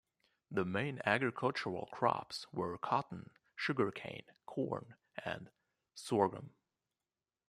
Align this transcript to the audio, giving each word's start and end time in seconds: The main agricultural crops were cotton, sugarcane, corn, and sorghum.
The 0.49 0.65
main 0.65 0.99
agricultural 1.05 1.85
crops 1.91 2.47
were 2.51 2.75
cotton, 2.79 3.29
sugarcane, 3.55 4.23
corn, 4.47 4.95
and 5.23 5.51
sorghum. 5.93 6.55